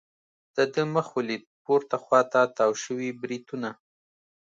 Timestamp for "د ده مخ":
0.55-1.07